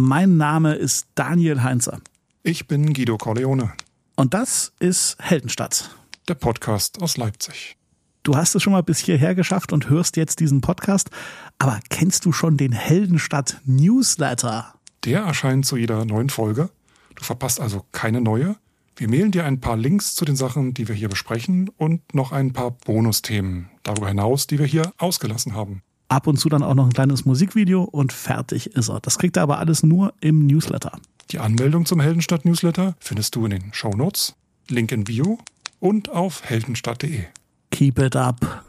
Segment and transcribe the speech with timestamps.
[0.00, 2.00] Mein Name ist Daniel Heinzer.
[2.44, 3.72] Ich bin Guido Corleone.
[4.14, 5.90] Und das ist Heldenstadt.
[6.28, 7.76] Der Podcast aus Leipzig.
[8.22, 11.10] Du hast es schon mal bis hierher geschafft und hörst jetzt diesen Podcast.
[11.58, 14.72] Aber kennst du schon den Heldenstadt Newsletter?
[15.04, 16.70] Der erscheint zu jeder neuen Folge.
[17.16, 18.54] Du verpasst also keine neue.
[18.94, 22.30] Wir mailen dir ein paar Links zu den Sachen, die wir hier besprechen und noch
[22.30, 25.82] ein paar Bonusthemen darüber hinaus, die wir hier ausgelassen haben.
[26.08, 29.00] Ab und zu dann auch noch ein kleines Musikvideo und fertig ist er.
[29.00, 30.92] Das kriegt er aber alles nur im Newsletter.
[31.30, 34.34] Die Anmeldung zum Heldenstadt Newsletter findest du in den Show Notes,
[34.68, 35.38] Link in Bio
[35.80, 37.24] und auf heldenstadt.de.
[37.70, 38.64] Keep it up.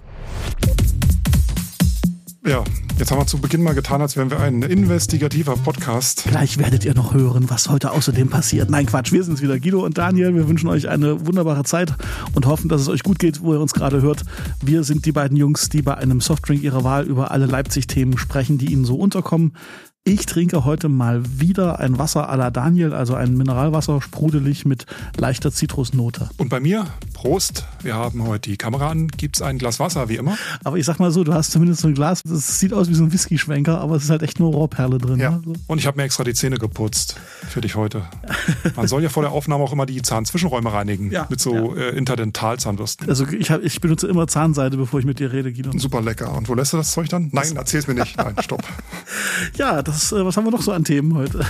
[2.49, 2.63] Ja,
[2.97, 6.23] jetzt haben wir zu Beginn mal getan, als wären wir ein investigativer Podcast.
[6.27, 8.71] Gleich werdet ihr noch hören, was heute außerdem passiert.
[8.71, 10.33] Nein, Quatsch, wir sind es wieder, Guido und Daniel.
[10.33, 11.93] Wir wünschen euch eine wunderbare Zeit
[12.33, 14.25] und hoffen, dass es euch gut geht, wo ihr uns gerade hört.
[14.63, 18.57] Wir sind die beiden Jungs, die bei einem Softdrink ihrer Wahl über alle Leipzig-Themen sprechen,
[18.57, 19.53] die ihnen so unterkommen.
[20.09, 24.87] Ich trinke heute mal wieder ein Wasser à la Daniel, also ein Mineralwasser, sprudelig mit
[25.17, 26.31] leichter Zitrusnote.
[26.37, 30.09] Und bei mir, Prost, wir haben heute die Kamera an, gibt es ein Glas Wasser,
[30.09, 30.35] wie immer.
[30.63, 32.95] Aber ich sag mal so, du hast zumindest so ein Glas, das sieht aus wie
[32.95, 35.19] so ein Whisky-Schwenker, aber es ist halt echt nur Rohrperle drin.
[35.19, 35.29] Ja.
[35.29, 35.41] Ne?
[35.45, 35.53] So.
[35.67, 38.01] Und ich habe mir extra die Zähne geputzt für dich heute.
[38.75, 41.89] Man soll ja vor der Aufnahme auch immer die Zahnzwischenräume reinigen Ja, mit so äh,
[41.95, 43.07] Interdentalzahnbürsten.
[43.07, 45.77] Also ich, hab, ich benutze immer Zahnseide, bevor ich mit dir rede, Guido.
[45.77, 46.33] Super lecker.
[46.35, 47.29] Und wo lässt du das Zeug dann?
[47.31, 48.17] Nein, erzähl's mir nicht.
[48.17, 48.63] Nein, stopp.
[49.55, 51.45] Ja, das, äh, was haben wir noch so an Themen heute?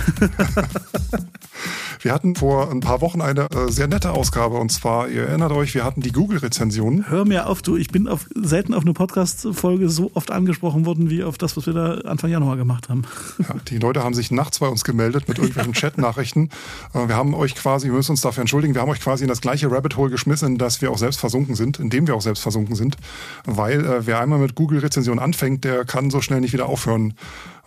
[2.02, 5.52] Wir hatten vor ein paar Wochen eine äh, sehr nette Ausgabe und zwar, ihr erinnert
[5.52, 7.10] euch, wir hatten die Google-Rezensionen.
[7.10, 11.10] Hör mir auf, du, ich bin auf, selten auf eine Podcast-Folge so oft angesprochen worden,
[11.10, 13.02] wie auf das, was wir da Anfang Januar gemacht haben.
[13.38, 16.48] Ja, die Leute haben sich nachts bei uns gemeldet mit irgendwelchen Chat-Nachrichten.
[16.94, 19.28] Äh, Wir haben euch quasi, wir müssen uns dafür entschuldigen, wir haben euch quasi in
[19.28, 22.14] das gleiche Rabbit Hole geschmissen, in das wir auch selbst versunken sind, in dem wir
[22.16, 22.96] auch selbst versunken sind.
[23.44, 27.12] Weil äh, wer einmal mit Google-Rezensionen anfängt, der kann so schnell nicht wieder aufhören.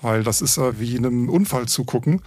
[0.04, 2.22] Weil das ist äh, wie einem Unfall zugucken.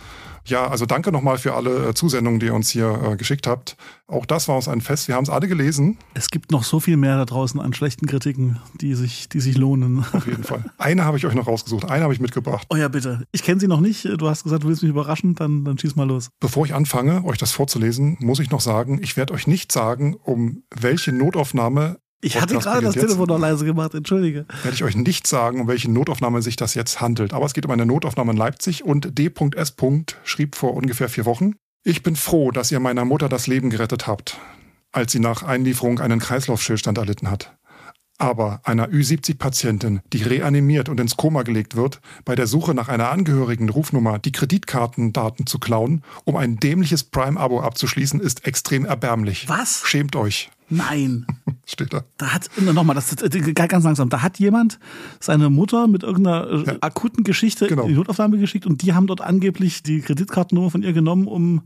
[0.46, 3.76] Ja, also danke nochmal für alle äh, Zusendungen, die ihr uns hier äh, geschickt habt.
[4.06, 5.08] Auch das war uns ein Fest.
[5.08, 8.06] Wir haben es alle gelesen, Es gibt noch so viel mehr da draußen an schlechten
[8.06, 10.04] Kritiken, die sich, die sich lohnen.
[10.12, 10.64] auf jeden Fall.
[10.78, 12.66] Eine habe ich euch noch rausgesucht, eine habe ich mitgebracht.
[12.70, 13.24] Oh ja, bitte.
[13.32, 14.04] Ich kenne sie noch nicht.
[14.04, 16.30] Du hast gesagt, du willst mich überraschen, dann, dann schieß mal los.
[16.40, 20.14] Bevor ich anfange, euch das vorzulesen, muss ich noch sagen, ich werde euch nicht sagen,
[20.14, 22.94] um welche Notaufnahme Ich hatte gerade das.
[22.94, 24.46] Telefon noch leise gemacht, entschuldige.
[24.62, 27.32] werde ich euch nicht sagen, um welche Notaufnahme sich das jetzt handelt.
[27.32, 29.74] Aber es geht um eine Notaufnahme in Leipzig und D.S.
[30.24, 31.52] schrieb vor ungefähr vier Wochen.
[31.84, 34.38] Ich bin froh, dass ihr meiner Mutter das Leben gerettet habt,
[34.92, 37.56] als sie nach Einlieferung einen Kreislaufstillstand erlitten hat.
[38.18, 43.10] Aber einer Ü70-Patientin, die reanimiert und ins Koma gelegt wird, bei der Suche nach einer
[43.10, 49.48] angehörigen Rufnummer die Kreditkartendaten zu klauen, um ein dämliches Prime-Abo abzuschließen, ist extrem erbärmlich.
[49.48, 49.82] Was?
[49.84, 51.26] Schämt euch, Nein.
[51.66, 52.04] steht da.
[52.16, 54.78] Da hat, nochmal, das äh, ganz langsam, da hat jemand
[55.20, 56.76] seine Mutter mit irgendeiner äh, Ja.
[56.80, 57.82] akuten Geschichte Genau.
[57.82, 61.62] in die Notaufnahme geschickt und die haben dort angeblich die Kreditkartennummer von ihr genommen, um,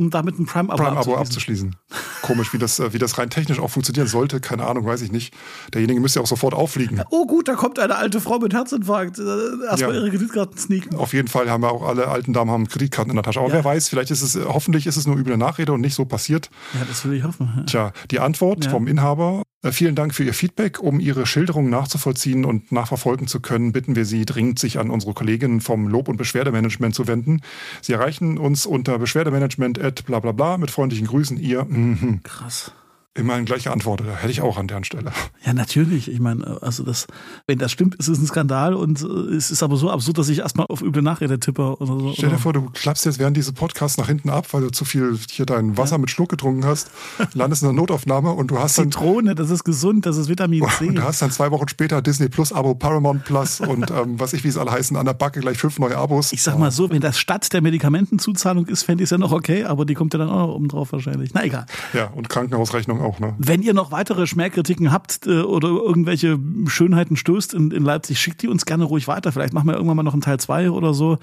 [0.00, 1.76] um damit ein Prime-Abo Prime-Abo abzuschließen.
[1.90, 2.22] abzuschließen.
[2.22, 5.12] Komisch, wie das, äh, wie das rein technisch auch funktionieren sollte, keine Ahnung, weiß ich
[5.12, 5.34] nicht.
[5.74, 7.02] Derjenige müsste ja auch sofort auffliegen.
[7.10, 9.18] Oh gut, da kommt eine alte Frau mit Herzinfarkt.
[9.18, 9.22] Äh,
[9.66, 10.00] Erstmal Ja.
[10.00, 10.96] ihre Kreditkarten sneaken.
[10.96, 13.40] Auf jeden Fall haben wir auch alle alten Damen haben Kreditkarten in der Tasche.
[13.40, 13.54] Aber Ja.
[13.56, 16.50] wer weiß, vielleicht ist es, hoffentlich ist es nur üble Nachrede und nicht so passiert.
[16.74, 17.64] Ja, das will ich hoffen.
[17.66, 19.42] Tja, die Antwort vom Inhaber.
[19.62, 20.80] Äh, Vielen Dank für Ihr Feedback.
[20.80, 25.14] Um Ihre Schilderung nachzuvollziehen und nachverfolgen zu können, bitten wir Sie dringend, sich an unsere
[25.14, 27.42] Kolleginnen vom Lob- und Beschwerdemanagement zu wenden.
[27.82, 31.38] Sie erreichen uns unter beschwerdemanagement bla bla bla mit freundlichen Grüßen.
[31.38, 31.66] Ihr,
[33.22, 33.26] mhm.
[33.26, 33.30] Krass.
[33.30, 34.06] immerhin gleich geantwortet.
[34.20, 35.12] Hätte ich auch an deren Stelle.
[35.46, 36.10] Ja, natürlich.
[36.10, 37.06] Ich meine, also das,
[37.46, 40.28] wenn das stimmt, ist es ein Skandal und äh, es ist aber so absurd, dass
[40.28, 42.12] ich erstmal auf üble Nachrede tippe oder so.
[42.14, 44.84] Stell dir vor, du klappst jetzt während dieses Podcasts nach hinten ab, weil du zu
[44.84, 46.90] viel hier dein Wasser mit Schluck getrunken hast,
[47.32, 50.62] landest in der Notaufnahme und du hast dann Zitrone, das ist gesund, das ist Vitamin
[50.78, 50.88] C.
[50.88, 54.34] und du hast dann zwei Wochen später Disney Plus Abo, Paramount Plus und ähm, was
[54.34, 56.32] ich wie es alle heißen, an der Backe gleich fünf neue Abos.
[56.32, 59.32] Ich sag mal so, wenn das statt der Medikamentenzuzahlung ist, fände ich es ja noch
[59.32, 61.32] okay, aber die kommt ja dann auch noch oben drauf wahrscheinlich.
[61.34, 61.66] Na egal.
[61.94, 63.34] Ja, und Krankenhausrechnung auch, ne?
[63.38, 68.42] Wenn ihr noch weitere Schmähkritiken habt äh, oder irgendwelche Schönheiten stößt in, in Leipzig, schickt
[68.42, 69.32] die uns gerne ruhig weiter.
[69.32, 71.18] Vielleicht machen wir irgendwann mal noch einen Teil zwei oder so.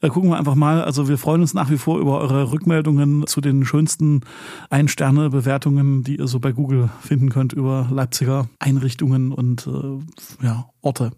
[0.00, 0.84] Äh, gucken wir einfach mal.
[0.84, 4.20] Also wir freuen uns nach wie vor über eure Rückmeldungen zu den schönsten
[4.70, 11.12] Ein-Sterne-Bewertungen, die ihr so bei Google finden könnt über Leipziger Einrichtungen und äh, ja, Orte.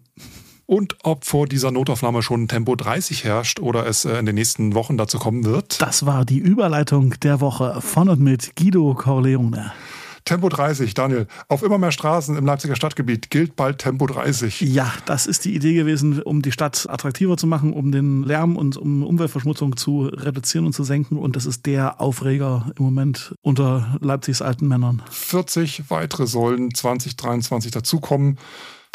[0.67, 4.73] Und ob vor dieser Notaufnahme schon Tempo 30 herrscht oder es äh, in den nächsten
[4.73, 5.81] Wochen dazu kommen wird.
[5.81, 9.71] Das war die Überleitung der Woche von und mit Guido Corleone.
[10.25, 11.27] Tempo 30, Daniel.
[11.49, 14.59] Auf immer mehr Straßen im Leipziger Stadtgebiet gilt bald Tempo 30.
[14.61, 18.57] Ja, das ist die Idee gewesen, um die Stadt attraktiver zu machen, um den Lärm
[18.57, 21.17] und um Umweltverschmutzung zu reduzieren und zu senken.
[21.17, 25.03] Und das ist der Aufreger im Moment unter Leipzigs alten Männern.
[25.11, 28.39] 40 weitere sollen 2023 dazukommen.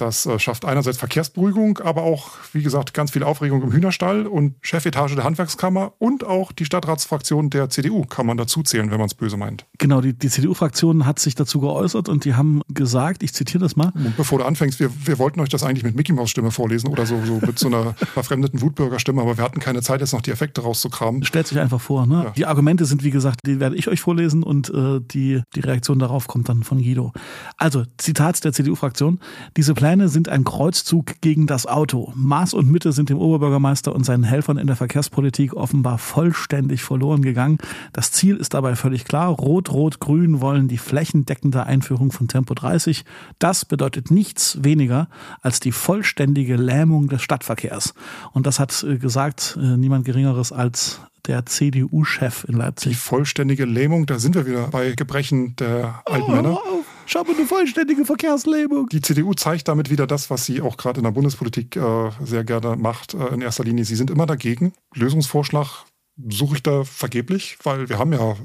[0.00, 4.54] Das äh, schafft einerseits Verkehrsberuhigung, aber auch, wie gesagt, ganz viel Aufregung im Hühnerstall und
[4.62, 9.06] Chefetage der Handwerkskammer und auch die Stadtratsfraktion der CDU kann man dazu zählen, wenn man
[9.06, 9.66] es böse meint.
[9.78, 13.76] Genau, die, die CDU-Fraktion hat sich dazu geäußert und die haben gesagt, ich zitiere das
[13.76, 13.92] mal.
[13.94, 16.88] Und bevor du anfängst, wir, wir wollten euch das eigentlich mit Mickey Maus Stimme vorlesen
[16.88, 20.22] oder so, so mit so einer verfremdeten Wutbürgerstimme, aber wir hatten keine Zeit, jetzt noch
[20.22, 21.24] die Effekte rauszukramen.
[21.24, 22.06] Stellt sich einfach vor.
[22.06, 22.24] Ne?
[22.24, 22.30] Ja.
[22.30, 25.98] Die Argumente sind, wie gesagt, die werde ich euch vorlesen und äh, die, die Reaktion
[25.98, 27.12] darauf kommt dann von Guido.
[27.58, 29.20] Also, Zitat der CDU-Fraktion.
[29.56, 32.12] Diese Pläne sind ein Kreuzzug gegen das Auto.
[32.14, 37.22] Maß und Mitte sind dem Oberbürgermeister und seinen Helfern in der Verkehrspolitik offenbar vollständig verloren
[37.22, 37.58] gegangen.
[37.92, 39.28] Das Ziel ist dabei völlig klar.
[39.30, 43.04] Rot, Rot, Grün wollen die flächendeckende Einführung von Tempo 30.
[43.38, 45.08] Das bedeutet nichts weniger
[45.42, 47.94] als die vollständige Lähmung des Stadtverkehrs.
[48.32, 52.96] Und das hat äh, gesagt äh, niemand Geringeres als der CDU-Chef in Die Leipzig.
[52.96, 56.54] vollständige Lähmung, da sind wir wieder bei Gebrechen der alten Männer.
[56.54, 56.82] Oh, schau
[57.14, 58.88] mal, eine vollständige Verkehrslähmung.
[58.88, 62.44] Die CDU zeigt damit wieder das, was sie auch gerade in der Bundespolitik äh, sehr
[62.44, 63.84] gerne macht, äh, in erster Linie.
[63.84, 64.72] Sie sind immer dagegen.
[64.94, 65.84] Lösungsvorschlag
[66.28, 68.36] suche ich da vergeblich, weil wir haben ja, äh,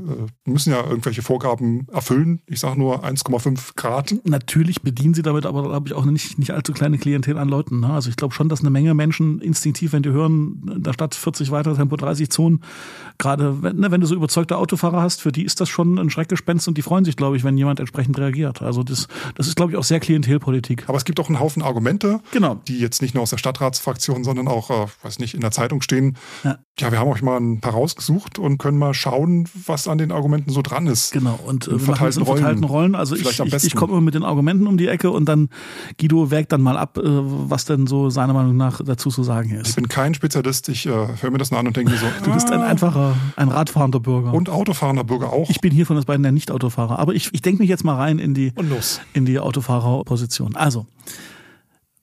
[0.46, 2.42] müssen ja irgendwelche Vorgaben erfüllen.
[2.48, 4.16] Ich sage nur 1,5 Grad.
[4.24, 7.82] Natürlich bedienen sie damit aber, glaube ich, auch nicht, nicht allzu kleine Klientel an Leuten.
[7.82, 7.90] Ne?
[7.90, 11.16] Also ich glaube schon, dass eine Menge Menschen instinktiv, wenn die hören, in der Stadt
[11.16, 12.62] 40 weitere Tempo 30 Zonen,
[13.18, 16.10] gerade wenn, ne, wenn du so überzeugte Autofahrer hast, für die ist das schon ein
[16.10, 18.62] Schreckgespenst und die freuen sich, glaube ich, wenn jemand entsprechend reagiert.
[18.62, 20.88] Also das, das ist, glaube ich, auch sehr Klientelpolitik.
[20.88, 22.56] Aber es gibt auch einen Haufen Argumente, Genau.
[22.68, 25.82] die jetzt nicht nur aus der Stadtratsfraktion, sondern auch, äh, weiß nicht, in der Zeitung
[25.82, 26.18] stehen.
[26.44, 26.58] Ja.
[26.78, 30.12] Ja, wir haben euch mal ein paar rausgesucht und können mal schauen, was an den
[30.12, 31.14] Argumenten so dran ist.
[31.14, 32.94] Genau, und äh, das in verteilten verteilten Rollen.
[32.94, 32.96] Rollen.
[32.96, 33.78] Also ich, Vielleicht am ich, ich besten.
[33.80, 35.48] komme immer mit den Argumenten um die Ecke und dann
[35.98, 39.52] Guido wägt dann mal ab, äh, was denn so seiner Meinung nach dazu zu sagen
[39.52, 39.76] Ich ist.
[39.78, 42.52] bin kein Spezialist, ich äh, höre mir das an und denke mir so, Du bist
[42.52, 44.34] ein ah, einfacher, ein radfahrender Bürger.
[44.34, 45.50] und autofahrender Bürger auch.
[45.50, 47.00] Ich bin hier von uns beiden der Nicht-Autofahrer.
[47.00, 48.52] Aber ich, ich denke mich jetzt mal rein in die,
[49.14, 50.58] in die Autofahrerposition.
[50.58, 50.86] Also,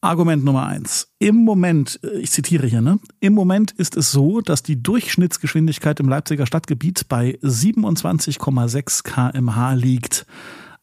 [0.03, 1.09] Argument Nummer eins.
[1.21, 2.99] Im Moment, äh, ich zitiere hier, ne?
[3.21, 10.27] Im Moment ist es so, dass die Durchschnittsgeschwindigkeit im Leipziger Stadtgebiet bei 27,6 kmh liegt.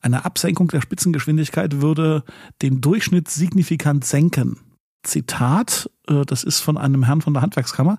[0.02, 2.24] Eine Absenkung der Spitzengeschwindigkeit würde
[2.62, 4.58] den Durchschnitt signifikant senken.
[5.04, 7.98] Zitat, äh, das ist von einem Herrn von der Handwerkskammer.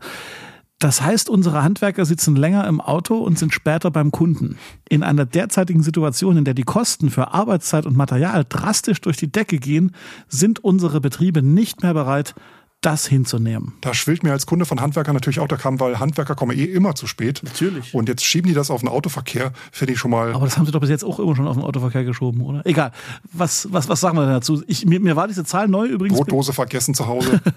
[0.81, 4.57] Das heißt, unsere Handwerker sitzen länger im Auto und sind später beim Kunden.
[4.89, 9.31] In einer derzeitigen Situation, in der die Kosten für Arbeitszeit und Material drastisch durch die
[9.31, 9.95] Decke gehen,
[10.27, 12.35] sind unsere Betriebe nicht mehr bereit,
[12.81, 13.75] das hinzunehmen.
[13.83, 16.65] Da schwillt mir als Kunde von Handwerkern natürlich auch der Kamm, weil Handwerker kommen eh
[16.65, 17.41] immer zu spät.
[17.43, 17.95] Natürlich.
[17.95, 20.33] Und jetzt schieben die das auf den Autoverkehr, finde ich schon mal.
[20.33, 22.65] Aber das haben sie doch bis jetzt auch immer schon auf den Autoverkehr geschoben, oder?
[22.65, 22.93] Egal.
[23.33, 24.63] Was, was, was sagen wir denn dazu?
[24.67, 26.17] Ich, mir, mir war diese Zahl neu übrigens.
[26.17, 27.41] Brotdose vergessen zu Hause.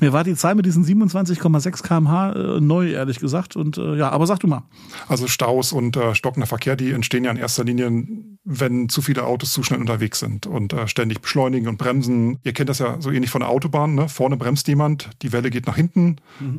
[0.00, 3.56] Mir war die Zahl mit diesen 27,6 kmh äh, neu, ehrlich gesagt.
[3.56, 4.64] Und äh, ja, aber sag du mal.
[5.08, 8.06] Also Staus und äh, stockender Verkehr, die entstehen ja in erster Linie,
[8.44, 12.38] wenn zu viele Autos zu schnell unterwegs sind und äh, ständig beschleunigen und bremsen.
[12.42, 13.94] Ihr kennt das ja so ähnlich von der Autobahn.
[13.94, 14.08] Ne?
[14.12, 16.16] Vorne bremst jemand, die Welle geht nach hinten,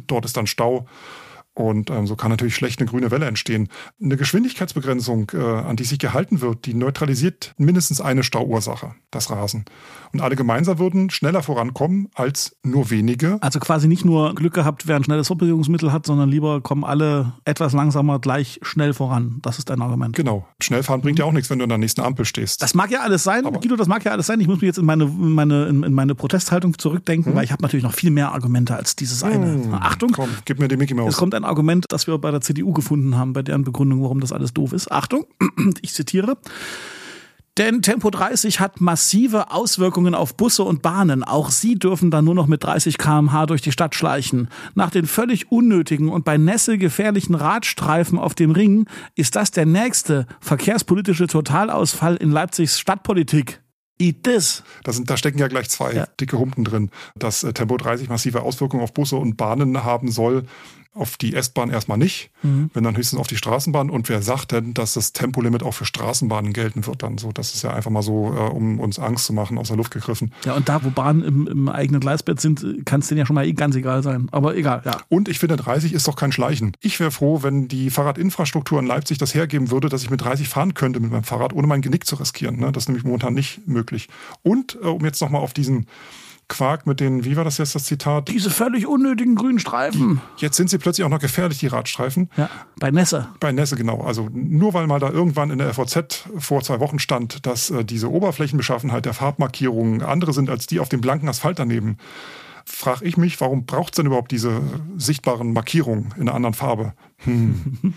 [0.07, 0.87] dort ist dann Stau.
[1.55, 3.69] Und ähm, so kann natürlich schlecht eine grüne Welle entstehen.
[4.01, 9.65] Eine Geschwindigkeitsbegrenzung, äh, an die sich gehalten wird, die neutralisiert mindestens eine Stauursache, das Rasen.
[10.13, 13.37] Und alle gemeinsam würden schneller vorankommen als nur wenige.
[13.41, 17.33] Also quasi nicht nur Glück gehabt, wer ein schnelles Fortbewegungsmittel hat, sondern lieber kommen alle
[17.45, 19.39] etwas langsamer gleich schnell voran.
[19.41, 20.15] Das ist dein Argument.
[20.15, 20.47] Genau.
[20.61, 22.61] Schnellfahren bringt ja auch nichts, wenn du an der nächsten Ampel stehst.
[22.61, 24.39] Das mag ja alles sein, Aber- Guido, das mag ja alles sein.
[24.39, 27.51] Ich muss mich jetzt in meine, in meine, in in meine Protesthaltung zurückdenken, weil ich
[27.51, 29.59] habe natürlich noch viel mehr Argumente als dieses eine.
[29.81, 31.17] Achtung, Komm, gib mir die Mickey es Maus.
[31.17, 34.31] kommt ein Argument, das wir bei der CDU gefunden haben, bei deren Begründung, warum das
[34.31, 34.91] alles doof ist.
[34.91, 35.25] Achtung,
[35.81, 36.37] ich zitiere.
[37.59, 41.23] Denn Tempo 30 hat massive Auswirkungen auf Busse und Bahnen.
[41.23, 44.47] Auch sie dürfen dann nur noch mit 30 km/h durch die Stadt schleichen.
[44.73, 49.67] Nach den völlig unnötigen und bei Nässe gefährlichen Radstreifen auf dem Ring ist das der
[49.67, 53.61] nächste verkehrspolitische Totalausfall in Leipzigs Stadtpolitik.
[53.99, 54.63] Eat this.
[54.83, 56.07] Da, sind, da stecken ja gleich zwei Ja.
[56.19, 56.89] dicke Humpen drin.
[57.15, 60.45] Dass äh, Tempo 30 massive Auswirkungen auf Busse und Bahnen haben soll,
[60.93, 62.69] auf die S-Bahn erstmal nicht, Mhm.
[62.73, 63.89] wenn dann höchstens auf die Straßenbahn.
[63.89, 67.31] Und wer sagt denn, dass das Tempolimit auch für Straßenbahnen gelten wird dann so?
[67.31, 69.91] Das ist ja einfach mal so, äh, um uns Angst zu machen, aus der Luft
[69.91, 70.31] gegriffen.
[70.45, 73.33] Ja, und da, wo Bahnen im, im eigenen Gleisbett sind, kann es denen ja schon
[73.35, 74.27] mal eh ganz egal sein.
[74.31, 74.97] Aber egal, ja.
[75.09, 76.73] Und ich finde, 30 ist doch kein Schleichen.
[76.81, 80.47] Ich wäre froh, wenn die Fahrradinfrastruktur in Leipzig das hergeben würde, dass ich mit 30
[80.49, 82.57] fahren könnte mit meinem Fahrrad, ohne mein Genick zu riskieren.
[82.59, 82.71] Ne?
[82.71, 84.09] Das ist nämlich momentan nicht möglich.
[84.43, 85.87] Und äh, um jetzt nochmal auf diesen
[86.53, 88.29] Quark mit den, wie war das jetzt das Zitat?
[88.29, 90.21] Diese völlig unnötigen grünen Streifen.
[90.37, 92.29] Jetzt sind sie plötzlich auch noch gefährlich, die Radstreifen.
[92.37, 92.47] Ja,
[92.79, 93.27] bei Nässe.
[93.39, 94.01] Bei Nässe genau.
[94.01, 97.83] Also nur weil mal da irgendwann in der FOZ vor zwei Wochen stand, dass äh,
[97.83, 101.97] diese Oberflächenbeschaffenheit der Farbmarkierungen andere sind als die auf dem blanken Asphalt daneben,
[102.65, 104.61] frage ich mich, warum braucht es denn überhaupt diese
[104.95, 106.93] sichtbaren Markierungen in einer anderen Farbe?
[107.25, 107.93] Hm.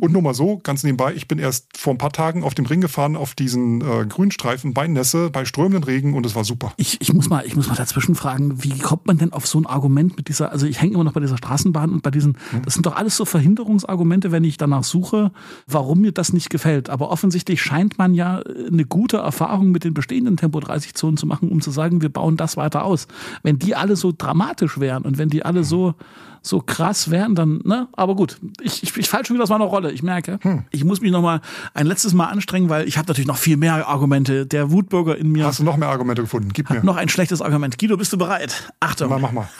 [0.00, 2.66] Und nur mal so, ganz nebenbei, ich bin erst vor ein paar Tagen auf dem
[2.66, 6.72] Ring gefahren, auf diesen äh, Grünstreifen bei Nässe, bei strömenden Regen und es war super.
[6.76, 9.58] Ich, ich, muss mal, ich muss mal dazwischen fragen, wie kommt man denn auf so
[9.58, 12.36] ein Argument mit dieser, also ich hänge immer noch bei dieser Straßenbahn und bei diesen,
[12.50, 12.62] hm.
[12.64, 15.32] das sind doch alles so Verhinderungsargumente, wenn ich danach suche,
[15.66, 16.90] warum mir das nicht gefällt.
[16.90, 21.60] Aber offensichtlich scheint man ja eine gute Erfahrung mit den bestehenden Tempo-30-Zonen zu machen, um
[21.60, 23.06] zu sagen, wir bauen das weiter aus.
[23.42, 25.94] Wenn die alle so dramatisch wären und wenn die alle so
[26.42, 27.88] so krass wären, dann, ne?
[27.92, 29.92] Aber gut, ich, ich, ich falle schon wieder aus meiner Rolle.
[29.92, 30.64] Ich merke, hm.
[30.70, 31.40] ich muss mich noch mal
[31.74, 34.46] ein letztes Mal anstrengen, weil ich habe natürlich noch viel mehr Argumente.
[34.46, 35.44] Der Wutbürger in mir.
[35.44, 36.50] Hast du noch mehr Argumente gefunden?
[36.52, 36.82] Gib mir.
[36.82, 37.78] Noch ein schlechtes Argument.
[37.78, 38.72] Guido, bist du bereit?
[38.80, 39.10] Achtung.
[39.10, 39.48] Mal, mach mal.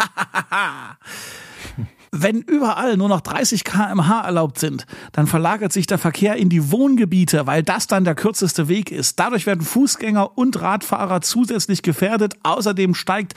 [2.13, 6.73] Wenn überall nur noch 30 km/h erlaubt sind, dann verlagert sich der Verkehr in die
[6.73, 9.21] Wohngebiete, weil das dann der kürzeste Weg ist.
[9.21, 12.35] Dadurch werden Fußgänger und Radfahrer zusätzlich gefährdet.
[12.43, 13.35] Außerdem steigt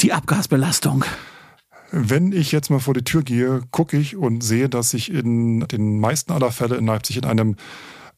[0.00, 1.04] die Abgasbelastung.
[1.90, 5.60] Wenn ich jetzt mal vor die Tür gehe, gucke ich und sehe, dass ich in
[5.60, 7.56] den meisten aller Fälle in Leipzig in einem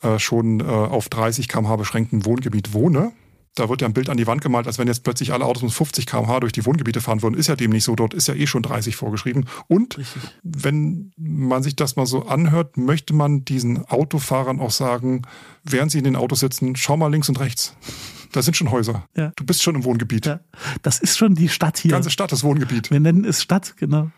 [0.03, 3.13] äh, schon äh, auf 30 km/h beschränkten Wohngebiet wohne.
[3.57, 5.63] Da wird ja ein Bild an die Wand gemalt, als wenn jetzt plötzlich alle Autos
[5.63, 7.35] mit 50 km/h durch die Wohngebiete fahren würden.
[7.35, 7.97] Ist ja dem nicht so.
[7.97, 9.47] Dort ist ja eh schon 30 vorgeschrieben.
[9.67, 10.23] Und Richtig.
[10.43, 15.23] wenn man sich das mal so anhört, möchte man diesen Autofahrern auch sagen,
[15.65, 17.75] während sie in den Autos sitzen, schau mal links und rechts.
[18.33, 19.05] Da sind schon Häuser.
[19.17, 19.33] Ja.
[19.37, 20.27] Du bist schon im Wohngebiet.
[20.27, 20.41] Ja.
[20.83, 21.89] Das ist schon die Stadt hier.
[21.89, 22.91] Die ganze Stadt ist Wohngebiet.
[22.91, 24.11] Wir nennen es Stadt, genau.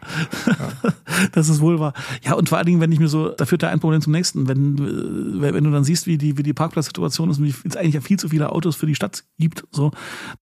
[0.47, 0.93] Ja.
[1.33, 1.93] Das ist wohl wahr.
[2.25, 4.13] Ja, und vor allen Dingen, wenn ich mir so, da führt da ein Problem zum
[4.13, 4.49] nächsten.
[4.49, 7.77] Wenn, äh, wenn du dann siehst, wie die, wie die Parkplatzsituation ist und wie es
[7.77, 9.93] eigentlich ja viel zu viele Autos für die Stadt gibt, so,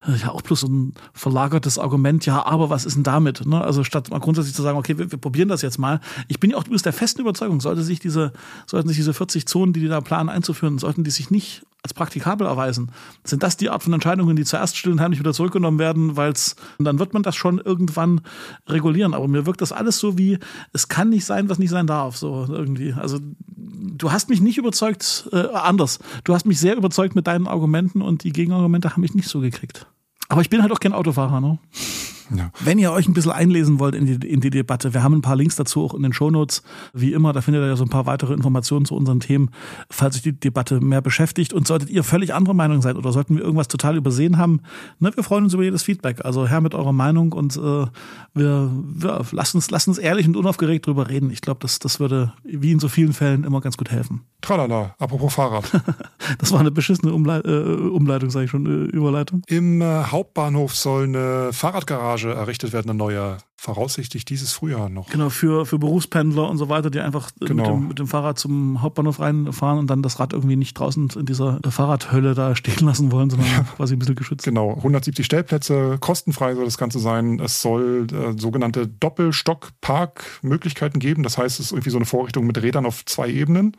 [0.06, 3.46] ja, auch bloß so ein verlagertes Argument, ja, aber was ist denn damit?
[3.46, 3.60] Ne?
[3.60, 6.00] Also statt mal grundsätzlich zu sagen, okay, wir, wir probieren das jetzt mal.
[6.28, 8.32] Ich bin ja auch übrigens der festen Überzeugung, sollte sich diese,
[8.66, 11.94] sollten sich diese 40 Zonen, die die da planen einzuführen, sollten die sich nicht als
[11.94, 12.92] praktikabel erweisen.
[13.24, 16.32] Sind das die Art von Entscheidungen, die zuerst still und heimlich wieder zurückgenommen werden, weil
[16.32, 18.20] es, dann wird man das schon irgendwann
[18.66, 19.14] regulieren.
[19.14, 20.38] Aber mir wirkt das alles so wie,
[20.72, 22.92] es kann nicht sein, was nicht sein darf, so irgendwie.
[22.92, 23.18] Also
[23.56, 25.98] du hast mich nicht überzeugt, äh, anders.
[26.24, 29.40] Du hast mich sehr überzeugt mit deinen Argumenten und die Gegenargumente haben mich nicht so
[29.40, 29.86] gekriegt.
[30.28, 31.58] Aber ich bin halt auch kein Autofahrer, ne?
[32.34, 32.50] Ja.
[32.60, 35.22] Wenn ihr euch ein bisschen einlesen wollt in die, in die Debatte, wir haben ein
[35.22, 36.62] paar Links dazu auch in den Shownotes.
[36.92, 39.50] Wie immer, da findet ihr ja so ein paar weitere Informationen zu unseren Themen,
[39.88, 41.52] falls euch die Debatte mehr beschäftigt.
[41.52, 44.60] Und solltet ihr völlig andere Meinung sein oder sollten wir irgendwas total übersehen haben,
[44.98, 46.24] ne, wir freuen uns über jedes Feedback.
[46.24, 47.86] Also her mit eurer Meinung und äh,
[48.34, 51.30] wir, wir lasst, uns, lasst uns ehrlich und unaufgeregt drüber reden.
[51.30, 54.22] Ich glaube, das, das würde wie in so vielen Fällen immer ganz gut helfen.
[54.40, 55.70] Tralala, apropos Fahrrad.
[56.38, 59.42] das war eine beschissene Umle äh, Umleitung, sage ich schon, äh, Überleitung.
[59.46, 65.10] Im äh, Hauptbahnhof soll eine Fahrradgarage errichtet werden, eine neue voraussichtlich dieses Frühjahr noch.
[65.10, 67.62] Genau, für, für Berufspendler und so weiter, die einfach genau.
[67.62, 71.10] mit, dem, mit dem Fahrrad zum Hauptbahnhof reinfahren und dann das Rad irgendwie nicht draußen
[71.16, 73.64] in dieser Fahrradhölle da stehen lassen wollen, sondern ja.
[73.76, 74.44] quasi ein bisschen geschützt.
[74.44, 77.38] Genau, 170 Stellplätze, kostenfrei soll das Ganze sein.
[77.38, 81.22] Es soll äh, sogenannte Doppelstock-Parkmöglichkeiten geben.
[81.22, 83.76] Das heißt, es ist irgendwie so eine Vorrichtung mit Rädern auf zwei Ebenen.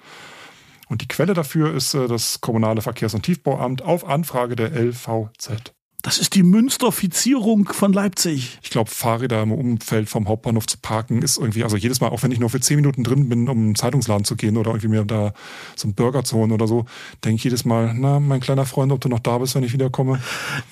[0.89, 5.73] Und die Quelle dafür ist äh, das Kommunale Verkehrs- und Tiefbauamt auf Anfrage der LVZ.
[6.01, 8.57] Das ist die Münsterfizierung von Leipzig.
[8.63, 12.23] Ich glaube, Fahrräder im Umfeld vom Hauptbahnhof zu parken ist irgendwie, also jedes Mal, auch
[12.23, 14.87] wenn ich nur für zehn Minuten drin bin, um einen Zeitungsladen zu gehen oder irgendwie
[14.87, 15.33] mir da
[15.75, 16.85] so einen Burger zu holen oder so,
[17.23, 19.73] denke ich jedes Mal, na, mein kleiner Freund, ob du noch da bist, wenn ich
[19.73, 20.19] wiederkomme.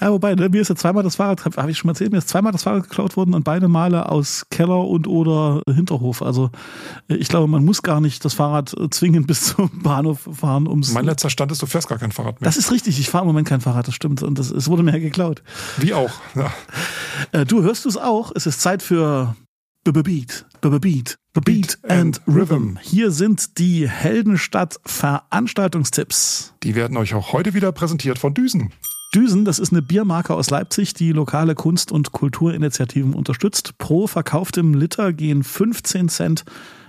[0.01, 2.17] Ja, wobei, ne, mir ist ja zweimal das Fahrrad, habe ich schon mal erzählt, mir
[2.17, 6.21] ist zweimal das Fahrrad geklaut worden und beide Male aus Keller und oder Hinterhof.
[6.21, 6.49] Also
[7.07, 10.91] ich glaube, man muss gar nicht das Fahrrad zwingend bis zum Bahnhof fahren, ums.
[10.93, 12.47] Mein letzter Stand ist, du fährst gar kein Fahrrad mehr.
[12.47, 14.23] Das ist richtig, ich fahre im Moment kein Fahrrad, das stimmt.
[14.23, 15.43] Und das, es wurde mir ja geklaut.
[15.77, 16.11] Wie auch.
[16.35, 16.53] Ja.
[17.31, 18.31] Äh, du hörst es auch.
[18.35, 19.35] Es ist Zeit für
[19.83, 22.77] Beat, Beat, Beat and Rhythm.
[22.81, 26.53] Hier sind die Heldenstadt Veranstaltungstipps.
[26.63, 28.71] Die werden euch auch heute wieder präsentiert von Düsen.
[29.15, 33.77] Düsen, das ist eine Biermarke aus Leipzig, die lokale Kunst- und Kulturinitiativen unterstützt.
[33.79, 36.45] Pro verkauftem Liter gehen 15 Cent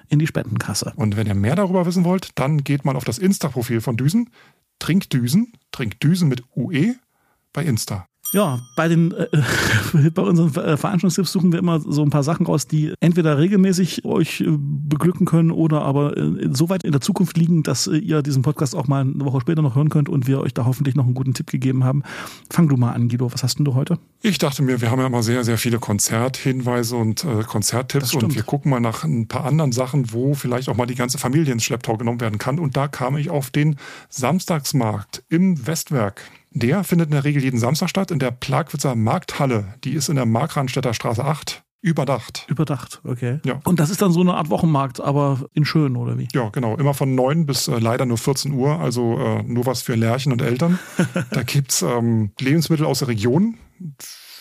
[0.09, 0.93] in die Spendenkasse.
[0.97, 4.29] Und wenn ihr mehr darüber wissen wollt, dann geht mal auf das Insta-Profil von Düsen.
[4.79, 6.97] Trinkdüsen, Trinkdüsen mit UE
[7.53, 8.07] bei Insta.
[8.33, 9.27] Ja, bei den äh,
[10.15, 14.05] bei unseren äh, Veranstaltungstipps suchen wir immer so ein paar Sachen raus, die entweder regelmäßig
[14.05, 17.97] euch äh, beglücken können oder aber äh, so weit in der Zukunft liegen, dass äh,
[17.97, 20.65] ihr diesen Podcast auch mal eine Woche später noch hören könnt und wir euch da
[20.65, 22.05] hoffentlich noch einen guten Tipp gegeben haben.
[22.51, 23.33] Fang du mal an, Guido.
[23.33, 23.99] Was hast denn du heute?
[24.23, 28.35] Ich dachte mir, wir haben ja immer sehr, sehr viele Konzerthinweise und äh, Konzerttipps und
[28.35, 31.53] wir gucken mal nach ein paar anderen Sachen, wo vielleicht auch mal die ganze Familie
[31.53, 32.61] ins Schlepptau genommen werden kann.
[32.61, 33.77] Und da kam ich auf den
[34.09, 36.23] Samstagsmarkt im Westwerk.
[36.53, 39.75] Der findet in der Regel jeden Samstag statt in der Plagwitzer Markthalle.
[39.85, 41.63] Die ist in der Markranstädter Straße 8.
[41.83, 42.45] Überdacht.
[42.49, 43.41] Überdacht, okay.
[43.47, 43.61] Ja.
[43.65, 46.29] Und das ist dann so eine Art Wochenmarkt, aber in schön, oder wie?
[46.35, 46.77] Ja, genau.
[46.77, 50.33] Immer von 9 bis äh, leider nur 14 Uhr, also äh, nur was für Lärchen
[50.33, 50.79] und Eltern.
[51.31, 53.57] da gibt's ähm, Lebensmittel aus der Region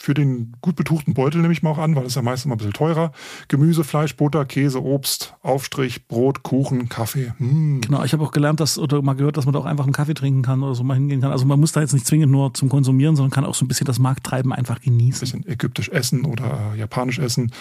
[0.02, 2.56] für den gut betuchten Beutel nehme ich mal auch an, weil es ja meistens immer
[2.56, 3.12] ein bisschen teurer.
[3.50, 7.34] Gemüse, Fleisch, Butter, Käse, Obst, Aufstrich, Brot, Kuchen, Kaffee.
[7.38, 7.82] Mm.
[7.82, 9.92] Genau, ich habe auch gelernt, dass oder mal gehört, dass man da auch einfach einen
[9.92, 11.34] Kaffee trinken kann oder so mal hingehen kann.
[11.34, 13.68] Also man muss da jetzt nicht zwingend nur zum Konsumieren, sondern kann auch so ein
[13.68, 15.18] bisschen das Markttreiben einfach genießen.
[15.18, 17.52] Ein bisschen ägyptisch essen oder äh, japanisch essen.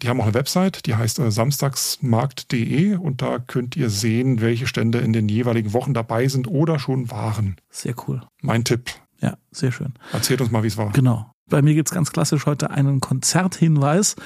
[0.00, 4.66] Die haben auch eine Website, die heißt äh, samstagsmarkt.de und da könnt ihr sehen, welche
[4.66, 7.56] Stände in den jeweiligen Wochen dabei sind oder schon waren.
[7.68, 8.22] Sehr cool.
[8.40, 8.90] Mein Tipp.
[9.20, 9.92] Ja, sehr schön.
[10.12, 10.90] Erzählt uns mal, wie es war.
[10.92, 11.31] Genau.
[11.52, 14.16] Bei mir gibt es ganz klassisch heute einen Konzerthinweis.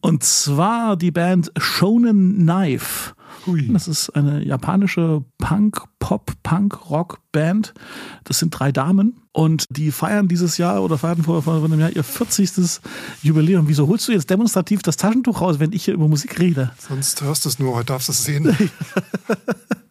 [0.00, 3.14] Und zwar die Band Shonen Knife.
[3.46, 3.68] Hui.
[3.72, 7.74] Das ist eine japanische Punk, Pop, Punk, Rock Band.
[8.22, 11.90] Das sind drei Damen und die feiern dieses Jahr oder feiern vor, vor einem Jahr
[11.90, 12.80] ihr 40.
[13.22, 13.66] Jubiläum.
[13.66, 16.70] Wieso holst du jetzt demonstrativ das Taschentuch raus, wenn ich hier über Musik rede?
[16.78, 18.56] Sonst hörst du es nur, heute darfst du es sehen.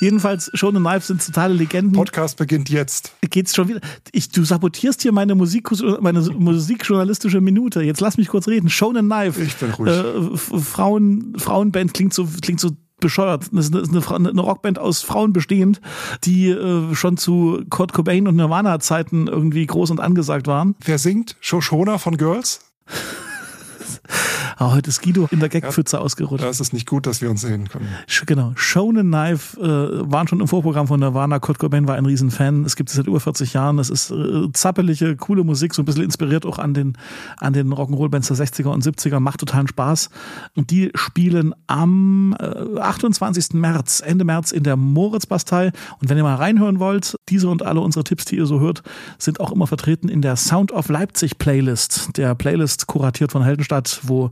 [0.00, 1.92] Jedenfalls, Shonen Knife sind totale Legenden.
[1.92, 3.12] Podcast beginnt jetzt.
[3.22, 3.80] Geht's schon wieder?
[4.12, 7.82] Ich, du sabotierst hier meine, Musik, meine musikjournalistische Minute.
[7.82, 8.68] Jetzt lass mich kurz reden.
[8.68, 9.42] Shonen Knife.
[9.42, 9.92] Ich bin ruhig.
[9.92, 13.46] Äh, Frauen, Frauenband klingt so, klingt so bescheuert.
[13.52, 15.80] Das ist eine, eine Rockband aus Frauen bestehend,
[16.24, 20.76] die äh, schon zu Kurt Cobain und Nirvana-Zeiten irgendwie groß und angesagt waren.
[20.84, 21.36] Wer singt?
[21.40, 22.60] Shoshona von Girls?
[24.60, 26.44] Ah, heute ist Guido in der Gagpfütze ja, ausgerutscht.
[26.44, 27.88] Da ist es nicht gut, dass wir uns sehen können.
[28.26, 28.52] Genau.
[28.56, 31.38] Shonen Knife äh, waren schon im Vorprogramm von Nirvana.
[31.38, 32.66] Kurt Cobain war ein Riesenfan.
[32.66, 33.78] Es gibt es seit über 40 Jahren.
[33.78, 36.98] Es ist äh, zappelige, coole Musik, so ein bisschen inspiriert auch an den,
[37.38, 39.18] an den Rock'n'Roll-Bands der 60er und 70er.
[39.18, 40.10] Macht totalen Spaß.
[40.54, 43.54] Und die spielen am äh, 28.
[43.54, 45.72] März, Ende März in der Moritzbastei.
[46.02, 48.82] Und wenn ihr mal reinhören wollt, diese und alle unsere Tipps, die ihr so hört,
[49.18, 52.16] sind auch immer vertreten in der Sound of Leipzig Playlist.
[52.16, 54.30] Der Playlist kuratiert von Heldenstadt, wo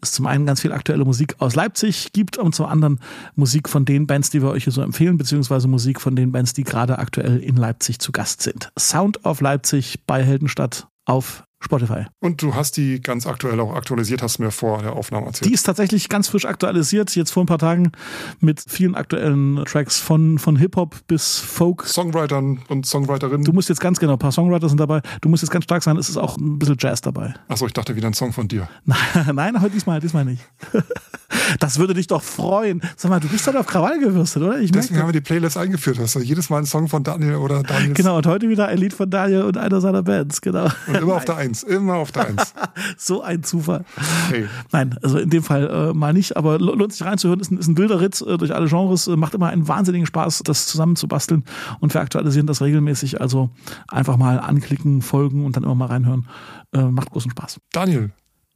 [0.00, 3.00] es zum einen ganz viel aktuelle Musik aus Leipzig gibt und zum anderen
[3.36, 6.52] Musik von den Bands, die wir euch hier so empfehlen, beziehungsweise Musik von den Bands,
[6.52, 8.70] die gerade aktuell in Leipzig zu Gast sind.
[8.78, 12.06] Sound of Leipzig bei Heldenstadt auf Spotify.
[12.20, 15.48] Und du hast die ganz aktuell auch aktualisiert, hast du mir vor der Aufnahme erzählt.
[15.48, 17.92] Die ist tatsächlich ganz frisch aktualisiert, jetzt vor ein paar Tagen
[18.40, 21.86] mit vielen aktuellen Tracks von, von Hip-Hop bis Folk.
[21.86, 23.44] Songwritern und Songwriterinnen.
[23.44, 25.02] Du musst jetzt ganz genau, ein paar Songwriter sind dabei.
[25.20, 27.34] Du musst jetzt ganz stark sein, es ist auch ein bisschen Jazz dabei.
[27.48, 28.68] Achso, ich dachte wieder ein Song von dir.
[29.32, 30.42] Nein, aber diesmal, diesmal nicht.
[31.58, 32.80] Das würde dich doch freuen.
[32.96, 34.60] Sag mal, du bist doch auf Krawall gewürstet, oder?
[34.60, 35.98] Ich Deswegen haben wir die Playlist eingeführt.
[35.98, 37.94] Hast du jedes Mal ein Song von Daniel oder Daniel.
[37.94, 40.68] Genau, und heute wieder ein Lied von Daniel und einer seiner Bands, genau.
[40.86, 42.54] Und immer auf der Eins, immer auf der Eins.
[42.96, 43.84] so ein Zufall.
[44.28, 44.46] Hey.
[44.72, 47.68] Nein, also in dem Fall äh, mal nicht, aber lohnt sich reinzuhören, ist ein, ist
[47.68, 51.44] ein wilder Ritt äh, durch alle Genres, äh, macht immer einen wahnsinnigen Spaß, das zusammenzubasteln
[51.80, 53.20] und wir aktualisieren das regelmäßig.
[53.20, 53.50] Also
[53.88, 56.28] einfach mal anklicken, folgen und dann immer mal reinhören.
[56.72, 57.60] Äh, macht großen Spaß.
[57.72, 58.10] Daniel.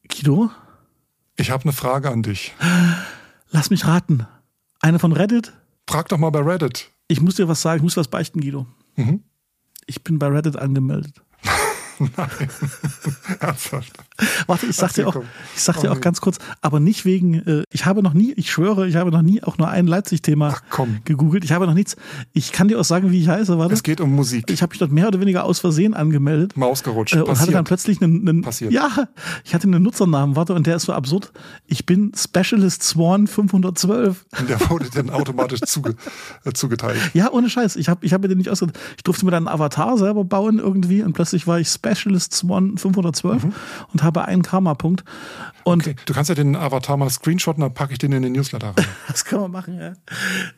[0.09, 0.51] Guido?
[1.37, 2.55] Ich habe eine Frage an dich.
[3.51, 4.27] Lass mich raten.
[4.81, 5.53] Eine von Reddit?
[5.89, 6.91] Frag doch mal bei Reddit.
[7.09, 8.67] Ich muss dir was sagen, ich muss was beichten, Guido.
[8.97, 9.23] Mhm.
[9.87, 11.23] Ich bin bei Reddit angemeldet.
[12.17, 12.49] Nein.
[13.41, 13.93] Ernsthaft.
[14.47, 15.17] Warte, ich sag dir auch,
[15.55, 18.51] ich sag dir auch ganz kurz, aber nicht wegen, äh, ich habe noch nie, ich
[18.51, 20.57] schwöre, ich habe noch nie auch nur ein Leipzig-Thema
[21.05, 21.45] gegoogelt.
[21.45, 21.97] Ich habe noch nichts.
[22.33, 23.59] Ich kann dir auch sagen, wie ich heiße.
[23.59, 23.75] Warte.
[23.75, 24.51] Es geht um Musik.
[24.51, 26.57] Ich habe mich dort mehr oder weniger aus Versehen angemeldet.
[26.57, 27.15] Maus gerutscht.
[27.15, 27.43] Äh, und Passiert.
[27.43, 28.73] hatte dann plötzlich einen, einen Passiert.
[28.73, 29.09] ja,
[29.45, 31.33] ich hatte einen Nutzernamen, warte, und der ist so absurd.
[31.67, 34.27] Ich bin Specialist Swan 512.
[34.39, 35.97] Und der wurde dann automatisch zuge,
[36.45, 36.99] äh, zugeteilt.
[37.15, 37.77] Ja, ohne Scheiß.
[37.77, 38.79] Ich habe ich hab mir den nicht ausgedacht.
[38.97, 42.79] Ich durfte mir dann einen Avatar selber bauen irgendwie und plötzlich war ich Specialist Swan
[42.79, 43.53] 512 mhm.
[43.93, 45.05] und habe einen Karma-Punkt.
[45.65, 45.97] Okay.
[46.05, 48.87] Du kannst ja den Avatar mal screenshotten, dann packe ich den in den Newsletter rein.
[49.09, 49.95] das können wir machen, ja.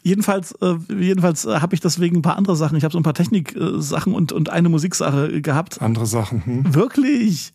[0.03, 2.77] Jedenfalls, äh, jedenfalls äh, habe ich deswegen ein paar andere Sachen.
[2.77, 5.81] Ich habe so ein paar Technik-Sachen und, und eine Musiksache gehabt.
[5.81, 6.45] Andere Sachen.
[6.45, 6.75] Hm.
[6.75, 7.53] Wirklich.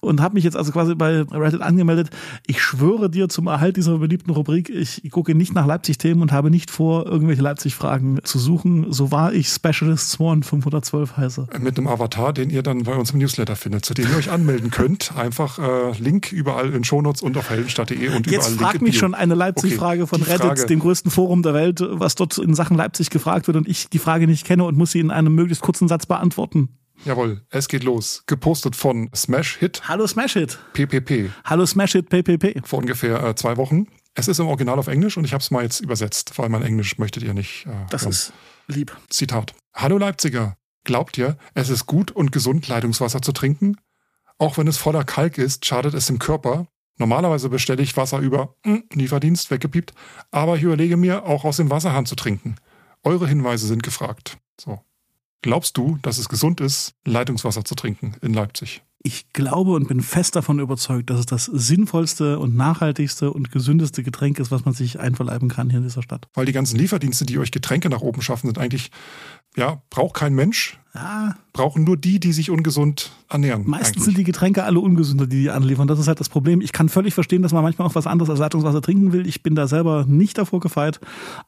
[0.00, 2.10] Und habe mich jetzt also quasi bei Reddit angemeldet.
[2.46, 6.50] Ich schwöre dir zum Erhalt dieser beliebten Rubrik, ich gucke nicht nach Leipzig-Themen und habe
[6.50, 8.92] nicht vor, irgendwelche Leipzig-Fragen zu suchen.
[8.92, 11.46] So war ich Specialist Swan 512 heiße.
[11.60, 14.30] Mit einem Avatar, den ihr dann bei uns im Newsletter findet, zu dem ihr euch
[14.30, 15.14] anmelden könnt.
[15.16, 19.14] Einfach äh, Link überall in Shownotes und auf heldenstadt.de und Jetzt überall fragt mich schon
[19.14, 20.66] eine Leipzig-Frage okay, von Reddit, Frage.
[20.66, 23.98] dem größten Forum der Welt, was dort in Sachen Leipzig gefragt wird und ich die
[23.98, 26.78] Frage nicht kenne und muss sie in einem möglichst kurzen Satz beantworten.
[27.04, 28.22] Jawohl, es geht los.
[28.26, 29.82] Gepostet von Smash Hit.
[29.88, 30.58] Hallo Smash Hit.
[30.72, 31.30] PPP.
[31.44, 32.64] Hallo Smash Hit PPP.
[32.64, 33.86] Vor ungefähr äh, zwei Wochen.
[34.14, 36.62] Es ist im Original auf Englisch und ich habe es mal jetzt übersetzt, weil mein
[36.62, 37.66] Englisch möchtet ihr nicht.
[37.66, 38.12] Äh, das hören.
[38.12, 38.32] ist
[38.68, 38.96] lieb.
[39.08, 39.54] Zitat.
[39.74, 40.56] Hallo Leipziger.
[40.84, 43.76] Glaubt ihr, es ist gut und gesund, Leitungswasser zu trinken?
[44.38, 46.66] Auch wenn es voller Kalk ist, schadet es dem Körper.
[46.98, 49.94] Normalerweise bestelle ich Wasser über hm, Lieferdienst, weggepiept,
[50.30, 52.56] aber ich überlege mir, auch aus dem Wasserhahn zu trinken.
[53.02, 54.38] Eure Hinweise sind gefragt.
[54.60, 54.80] So.
[55.42, 58.82] Glaubst du, dass es gesund ist, Leitungswasser zu trinken in Leipzig?
[59.04, 64.02] Ich glaube und bin fest davon überzeugt, dass es das sinnvollste und nachhaltigste und gesündeste
[64.04, 66.28] Getränk ist, was man sich einverleiben kann hier in dieser Stadt.
[66.34, 68.90] Weil die ganzen Lieferdienste, die euch Getränke nach oben schaffen, sind eigentlich
[69.56, 70.78] Ja, braucht kein Mensch.
[70.94, 73.64] Ja, Brauchen nur die, die sich ungesund ernähren.
[73.66, 74.04] Meistens eigentlich.
[74.04, 75.86] sind die Getränke alle ungesünder, die die anliefern.
[75.86, 76.62] Das ist halt das Problem.
[76.62, 79.26] Ich kann völlig verstehen, dass man manchmal auch was anderes als Leitungswasser trinken will.
[79.26, 80.98] Ich bin da selber nicht davor gefeit.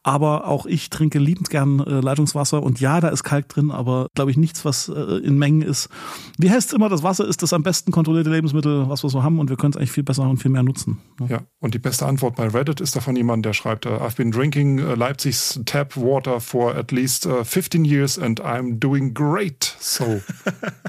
[0.03, 2.63] Aber auch ich trinke liebend gern äh, Leitungswasser.
[2.63, 5.89] Und ja, da ist Kalk drin, aber glaube ich nichts, was äh, in Mengen ist.
[6.37, 9.23] Wie heißt es immer, das Wasser ist das am besten kontrollierte Lebensmittel, was wir so
[9.23, 9.39] haben.
[9.39, 10.99] Und wir können es eigentlich viel besser und viel mehr nutzen.
[11.19, 11.29] ne?
[11.31, 14.31] Ja, und die beste Antwort bei Reddit ist davon jemand, der schreibt, äh, I've been
[14.31, 19.34] drinking äh, Leipzig's tap water for at least äh, 15 years and I'm doing great.
[19.81, 20.21] So.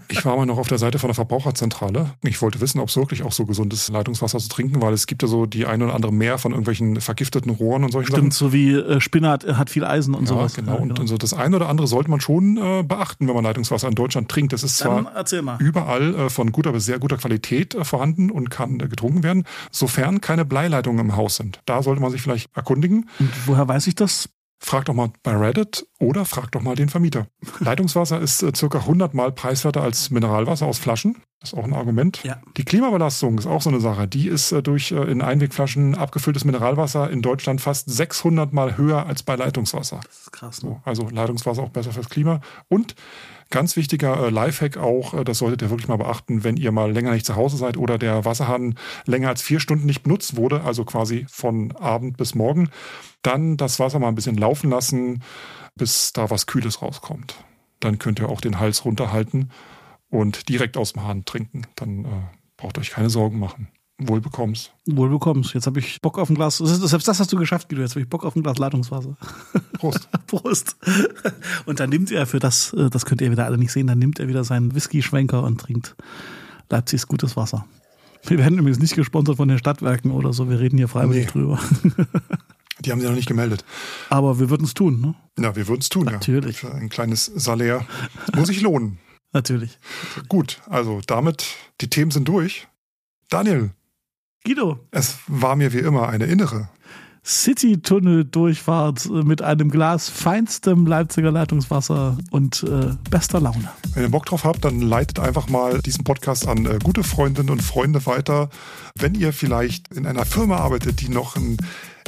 [0.10, 2.12] ich war mal noch auf der Seite von der Verbraucherzentrale.
[2.24, 5.08] Ich wollte wissen, ob es wirklich auch so gesund ist, Leitungswasser zu trinken, weil es
[5.08, 8.34] gibt ja so die eine oder andere mehr von irgendwelchen vergifteten Rohren und solchen Stimmt,
[8.34, 8.50] Sachen.
[8.50, 10.54] so wie äh, Spinat äh, hat viel Eisen und Ja, sowas.
[10.56, 10.78] genau.
[10.78, 13.88] Und, und so das eine oder andere sollte man schon äh, beachten, wenn man Leitungswasser
[13.88, 14.54] in Deutschland trinkt.
[14.54, 18.50] Das ist Dann zwar überall äh, von guter bis sehr guter Qualität äh, vorhanden und
[18.50, 21.60] kann äh, getrunken werden, sofern keine Bleileitungen im Haus sind.
[21.66, 23.10] Da sollte man sich vielleicht erkundigen.
[23.20, 24.30] Und woher weiß ich das?
[24.60, 27.28] Frag doch mal bei Reddit oder frag doch mal den Vermieter.
[27.60, 31.22] Leitungswasser ist äh, circa 100 Mal preiswerter als Mineralwasser aus Flaschen.
[31.40, 32.24] Das ist auch ein Argument.
[32.24, 32.42] Ja.
[32.58, 34.08] Die Klimabelastung ist auch so eine Sache.
[34.08, 39.06] Die ist äh, durch äh, in Einwegflaschen abgefülltes Mineralwasser in Deutschland fast 600 Mal höher
[39.06, 40.00] als bei Leitungswasser.
[40.06, 40.64] Das ist krass.
[40.64, 40.70] Ne?
[40.70, 42.40] So, also Leitungswasser auch besser fürs Klima.
[42.68, 42.96] Und
[43.50, 46.92] ganz wichtiger äh, Lifehack auch, äh, das solltet ihr wirklich mal beachten, wenn ihr mal
[46.92, 50.62] länger nicht zu Hause seid oder der Wasserhahn länger als vier Stunden nicht benutzt wurde,
[50.64, 52.70] also quasi von Abend bis morgen,
[53.22, 55.24] dann das Wasser mal ein bisschen laufen lassen,
[55.76, 57.36] bis da was Kühles rauskommt.
[57.80, 59.52] Dann könnt ihr auch den Hals runterhalten
[60.10, 61.64] und direkt aus dem Hahn trinken.
[61.76, 62.08] Dann äh,
[62.58, 63.68] braucht euch keine Sorgen machen.
[63.98, 64.72] Wohl bekomm's.
[64.86, 65.54] Wohl bekommst.
[65.54, 66.58] Jetzt habe ich Bock auf ein Glas.
[66.58, 67.82] Selbst das hast du geschafft, Guido.
[67.82, 69.16] Jetzt habe ich Bock auf ein Glas Leitungswasser.
[69.74, 70.10] Prost.
[70.28, 70.76] Prost.
[71.66, 74.00] Und dann nimmt er für das, äh, das könnt ihr wieder alle nicht sehen, dann
[74.00, 75.96] nimmt er wieder seinen Whisky-Schwenker und trinkt
[76.70, 77.66] Leipzigs gutes Wasser.
[78.28, 80.50] Wir werden übrigens nicht gesponsert von den Stadtwerken oder so.
[80.50, 81.32] Wir reden hier freiwillig Nee.
[81.32, 81.60] drüber.
[82.82, 83.64] Die haben sie noch nicht gemeldet.
[84.10, 85.16] Aber wir würden es tun, ne?
[85.38, 86.62] Na, wir würden es tun, Natürlich.
[86.62, 86.70] ja.
[86.70, 87.86] Für ein kleines Salär.
[88.36, 88.98] Muss sich lohnen.
[89.32, 89.80] Natürlich.
[90.28, 91.46] Gut, also damit,
[91.82, 92.68] die Themen sind durch.
[93.30, 93.72] Daniel,
[94.46, 96.70] Guido, es war mir wie immer eine innere.
[97.26, 103.72] City-Tunnel-Durchfahrt äh, mit einem Glas feinstem Leipziger Leitungswasser und äh, bester Laune.
[103.96, 107.50] Wenn ihr Bock drauf habt, dann leitet einfach mal diesen Podcast an äh, gute Freundinnen
[107.50, 108.50] und Freunde weiter.
[108.98, 111.58] Wenn ihr vielleicht in einer Firma arbeitet, die noch in,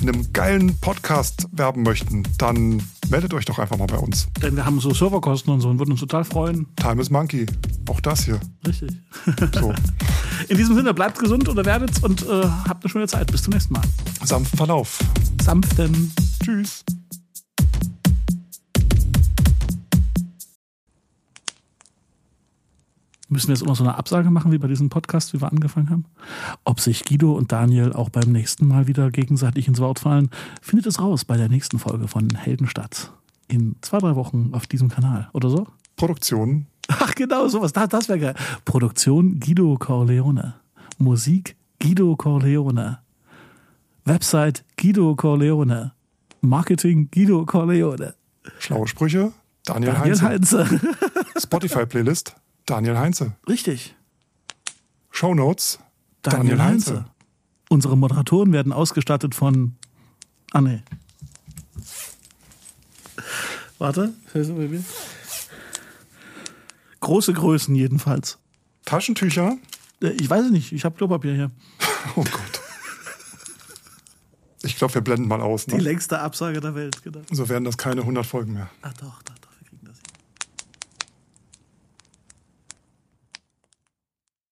[0.01, 4.29] in einem geilen Podcast werben möchten, dann meldet euch doch einfach mal bei uns.
[4.41, 6.65] Denn wir haben so Serverkosten und so und würden uns total freuen.
[6.77, 7.45] Time is Monkey.
[7.89, 8.39] Auch das hier.
[8.65, 8.91] Richtig.
[9.59, 9.73] So.
[10.47, 13.29] In diesem Sinne, bleibt gesund oder werdet's und äh, habt eine schöne Zeit.
[13.33, 13.83] Bis zum nächsten Mal.
[14.23, 14.99] Sanften Verlauf.
[15.41, 16.13] Sanften.
[16.41, 16.85] Tschüss.
[23.29, 25.89] Müssen wir jetzt immer so eine Absage machen, wie bei diesem Podcast, wie wir angefangen
[25.89, 26.05] haben?
[26.63, 30.29] Ob sich Guido und Daniel auch beim nächsten Mal wieder gegenseitig ins Wort fallen,
[30.61, 33.11] findet es raus bei der nächsten Folge von Heldenstadt.
[33.49, 35.67] In zwei, drei Wochen auf diesem Kanal, oder so?
[35.97, 36.67] Produktion.
[36.87, 37.73] Ach, genau, sowas.
[37.73, 38.35] Das, das wäre geil.
[38.63, 40.55] Produktion Guido Corleone.
[40.97, 42.99] Musik Guido Corleone.
[44.05, 45.91] Website Guido Corleone.
[46.39, 48.15] Marketing Guido Corleone.
[48.59, 49.33] Schlaue Sprüche.
[49.65, 50.69] Daniel, Daniel Heinze.
[50.69, 50.79] Heinze.
[51.37, 52.35] Spotify-Playlist.
[52.67, 53.33] Daniel Heinze.
[53.49, 53.95] Richtig.
[55.09, 55.79] Shownotes.
[56.21, 56.95] Daniel, Daniel Heinze.
[56.97, 57.05] Heinze.
[57.69, 59.75] Unsere Moderatoren werden ausgestattet von.
[60.51, 60.83] Ah, nee.
[63.79, 64.13] Warte.
[66.99, 68.37] Große Größen jedenfalls.
[68.85, 69.57] Taschentücher.
[70.01, 71.51] Äh, Ich weiß es nicht, ich habe Klopapier hier.
[72.15, 72.61] Oh Gott.
[74.63, 75.65] Ich glaube, wir blenden mal aus.
[75.65, 75.81] Die Ne?
[75.81, 77.21] längste Absage der Welt, genau.
[77.31, 78.69] So werden das keine 100 Folgen mehr.
[78.81, 79.46] Ah, doch, doch, doch.